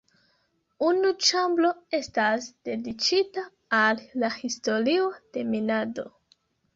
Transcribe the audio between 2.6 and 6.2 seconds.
dediĉita al la historio de minado.